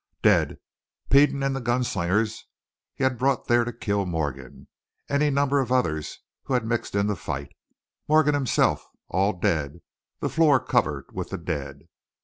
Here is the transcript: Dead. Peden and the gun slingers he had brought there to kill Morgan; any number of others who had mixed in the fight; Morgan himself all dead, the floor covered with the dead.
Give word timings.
Dead. 0.23 0.57
Peden 1.11 1.43
and 1.43 1.55
the 1.55 1.61
gun 1.61 1.83
slingers 1.83 2.47
he 2.95 3.03
had 3.03 3.19
brought 3.19 3.45
there 3.45 3.63
to 3.63 3.71
kill 3.71 4.07
Morgan; 4.07 4.67
any 5.07 5.29
number 5.29 5.59
of 5.59 5.71
others 5.71 6.17
who 6.45 6.55
had 6.55 6.65
mixed 6.65 6.95
in 6.95 7.05
the 7.05 7.15
fight; 7.15 7.51
Morgan 8.07 8.33
himself 8.33 8.83
all 9.09 9.31
dead, 9.31 9.81
the 10.19 10.27
floor 10.27 10.59
covered 10.59 11.05
with 11.13 11.29
the 11.29 11.37
dead. 11.37 11.81